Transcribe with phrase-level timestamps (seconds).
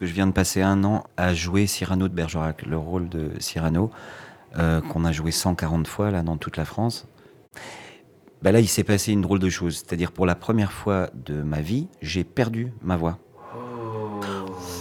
[0.00, 3.90] Je viens de passer un an à jouer Cyrano de Bergerac, le rôle de Cyrano,
[4.58, 7.06] euh, qu'on a joué 140 fois là dans toute la France.
[8.42, 9.76] Bah là, il s'est passé une drôle de chose.
[9.76, 13.18] C'est-à-dire, pour la première fois de ma vie, j'ai perdu ma voix.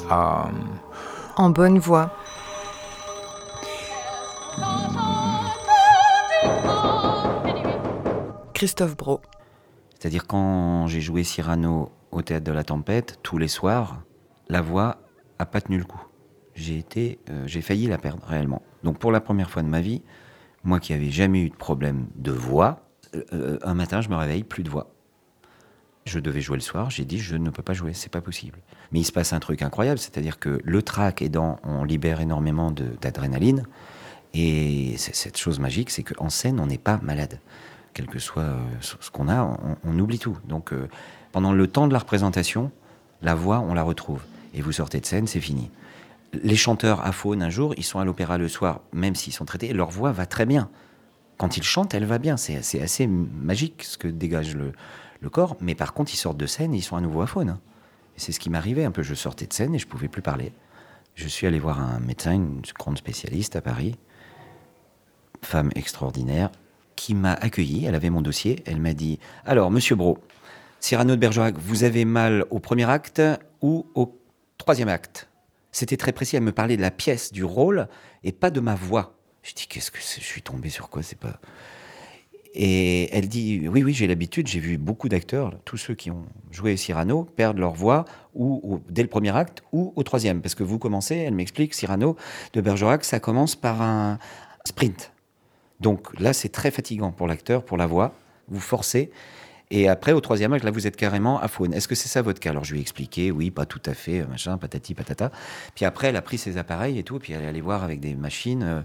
[0.10, 0.50] Ah,
[1.38, 2.12] En bonne voie.
[8.54, 9.22] Christophe Bro.
[9.98, 14.02] C'est-à-dire, quand j'ai joué Cyrano au théâtre de la Tempête, tous les soirs,
[14.50, 14.98] la voix
[15.40, 16.02] a pas tenu le coup.
[16.56, 18.62] J'ai été, euh, j'ai failli la perdre réellement.
[18.84, 20.02] Donc, pour la première fois de ma vie,
[20.64, 24.16] moi qui avais jamais eu de problème de voix, euh, euh, un matin, je me
[24.16, 24.92] réveille, plus de voix.
[26.06, 28.60] Je devais jouer le soir, j'ai dit je ne peux pas jouer, c'est pas possible.
[28.92, 32.72] Mais il se passe un truc incroyable, c'est-à-dire que le trac aidant, on libère énormément
[32.72, 33.66] d'adrénaline.
[34.36, 37.40] Et cette chose magique, c'est qu'en scène, on n'est pas malade.
[37.94, 40.38] Quel que soit ce qu'on a, on, oublie tout.
[40.46, 40.74] Donc
[41.32, 42.72] pendant le temps de la représentation,
[43.22, 44.22] la voix, on la retrouve.
[44.56, 45.70] Et vous sortez de scène, c'est fini.
[46.34, 49.46] Les chanteurs à faune, un jour, ils sont à l'opéra le soir, même s'ils sont
[49.46, 50.70] traités, leur voix va très bien.
[51.38, 52.38] Quand ils chantent, elle va bien.
[52.38, 54.72] C'est assez magique ce que dégage le,
[55.30, 55.58] corps.
[55.60, 57.58] Mais par contre, ils sortent de scène et ils sont à nouveau à faune.
[58.16, 59.04] Et c'est ce qui m'arrivait un peu.
[59.04, 60.54] Je sortais de scène et je pouvais plus parler.
[61.16, 63.96] Je suis allé voir un médecin, une grande spécialiste à Paris,
[65.42, 66.52] femme extraordinaire,
[66.96, 67.86] qui m'a accueilli.
[67.86, 68.64] Elle avait mon dossier.
[68.66, 70.20] Elle m'a dit Alors, monsieur Bro,
[70.80, 73.22] Cyrano de Bergerac, vous avez mal au premier acte
[73.62, 74.16] ou au
[74.66, 75.30] troisième acte
[75.72, 76.36] C'était très précis.
[76.36, 77.88] Elle me parlait de la pièce, du rôle
[78.24, 79.16] et pas de ma voix.
[79.44, 81.04] Je dis Qu'est-ce que Je suis tombé sur quoi?
[81.04, 81.40] C'est pas.
[82.56, 86.26] Et elle dit Oui, oui, j'ai l'habitude, j'ai vu beaucoup d'acteurs, tous ceux qui ont
[86.50, 90.42] joué Cyrano, perdre leur voix ou, ou dès le premier acte ou au troisième.
[90.42, 92.16] Parce que vous commencez, elle m'explique, Cyrano
[92.54, 94.18] de Bergerac, ça commence par un
[94.66, 95.12] sprint.
[95.80, 98.16] Donc là, c'est très fatigant pour l'acteur, pour la voix.
[98.48, 99.12] Vous forcez.
[99.72, 101.74] Et après, au troisième acte, là, vous êtes carrément à faune.
[101.74, 102.52] Est-ce que c'est ça votre cas?
[102.52, 105.32] Alors, je lui ai expliqué, oui, pas tout à fait, euh, machin, patati, patata.
[105.74, 108.00] Puis après, elle a pris ses appareils et tout, puis elle est allée voir avec
[108.00, 108.82] des machines, euh,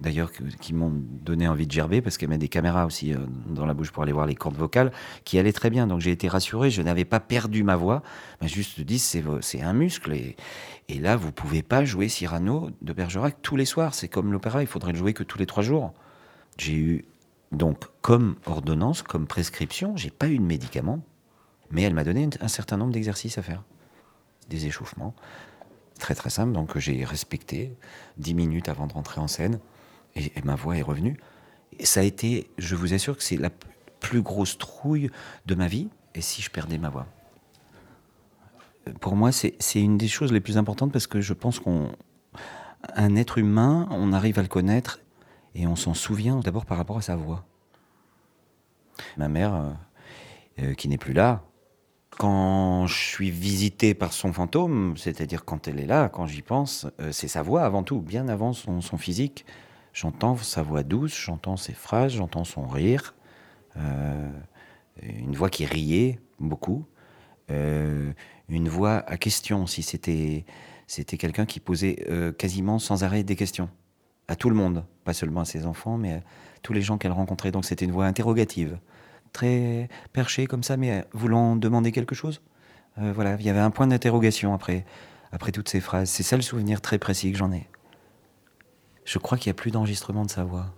[0.00, 3.64] d'ailleurs, qui m'ont donné envie de gerber, parce qu'elle met des caméras aussi euh, dans
[3.64, 4.90] la bouche pour aller voir les cordes vocales,
[5.24, 5.86] qui allaient très bien.
[5.86, 8.02] Donc, j'ai été rassuré, je n'avais pas perdu ma voix.
[8.42, 10.12] Mais juste dit, c'est vo- c'est un muscle.
[10.12, 10.34] Et,
[10.88, 13.94] et là, vous pouvez pas jouer Cyrano de Bergerac tous les soirs.
[13.94, 15.94] C'est comme l'opéra, il faudrait le jouer que tous les trois jours.
[16.58, 17.04] J'ai eu
[17.54, 21.00] donc comme ordonnance, comme prescription, j'ai pas eu de médicaments,
[21.70, 23.62] mais elle m'a donné un certain nombre d'exercices à faire,
[24.48, 25.14] des échauffements,
[25.98, 26.52] très très simple.
[26.52, 27.76] Donc j'ai respecté
[28.18, 29.60] 10 minutes avant de rentrer en scène
[30.16, 31.16] et, ma voix est revenue.
[31.82, 33.50] Ça a été, je vous assure que c'est la
[34.00, 35.10] plus grosse trouille
[35.46, 35.88] de ma vie.
[36.14, 37.06] Et si je perdais ma voix?
[39.00, 41.90] Pour moi, c'est une des choses les plus importantes parce que je pense qu'on
[42.94, 45.00] un être humain, on arrive à le connaître
[45.54, 47.44] et on s'en souvient d'abord par rapport à sa voix.
[49.16, 49.72] Ma mère, euh,
[50.60, 51.42] euh, qui n'est plus là,
[52.10, 56.86] quand je suis visité par son fantôme, c'est-à-dire quand elle est là, quand j'y pense,
[57.00, 59.44] euh, c'est sa voix avant tout, bien avant son, physique.
[59.92, 63.14] J'entends sa voix douce, j'entends ses phrases, j'entends son rire,
[65.02, 66.84] une voix qui riait beaucoup,
[67.48, 70.44] une voix à question si c'était
[70.88, 72.04] c'était quelqu'un qui posait
[72.38, 73.68] quasiment sans arrêt des questions
[74.28, 76.20] à tout le monde, pas seulement à ses enfants, mais à
[76.62, 77.50] tous les gens qu'elle rencontrait.
[77.50, 78.78] Donc c'était une voix interrogative,
[79.32, 82.40] très perchée comme ça, mais euh, voulant demander quelque chose.
[82.98, 84.84] Euh, voilà, il y avait un point d'interrogation après,
[85.32, 86.08] après toutes ces phrases.
[86.08, 87.68] C'est ça le souvenir très précis que j'en ai.
[89.04, 90.72] Je crois qu'il n'y a plus d'enregistrement de sa voix.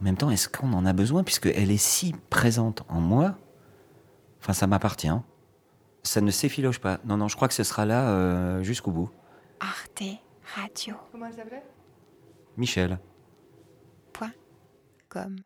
[0.00, 3.36] En même temps, est-ce qu'on en a besoin puisqu'elle est si présente en moi?
[4.40, 5.08] Enfin, ça m'appartient.
[6.02, 7.00] Ça ne s'effiloche pas.
[7.04, 9.10] Non, non, je crois que ce sera là euh, jusqu'au bout.
[9.58, 10.04] Arte
[10.54, 10.94] Radio.
[11.10, 11.62] Comment elle s'appelait?
[12.56, 12.98] Michel.
[14.12, 14.34] Point.
[15.08, 15.36] Com.